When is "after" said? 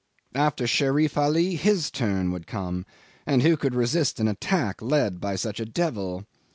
0.33-0.65